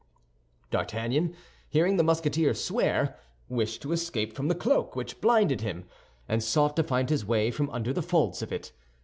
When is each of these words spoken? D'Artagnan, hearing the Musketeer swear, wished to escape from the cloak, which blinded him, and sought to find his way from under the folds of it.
D'Artagnan, 0.71 1.35
hearing 1.69 1.97
the 1.97 2.03
Musketeer 2.03 2.55
swear, 2.55 3.19
wished 3.47 3.83
to 3.83 3.91
escape 3.91 4.33
from 4.33 4.47
the 4.47 4.55
cloak, 4.55 4.95
which 4.95 5.21
blinded 5.21 5.61
him, 5.61 5.85
and 6.27 6.41
sought 6.41 6.75
to 6.77 6.83
find 6.83 7.11
his 7.11 7.23
way 7.23 7.51
from 7.51 7.69
under 7.69 7.93
the 7.93 8.01
folds 8.01 8.41
of 8.41 8.51
it. 8.51 8.71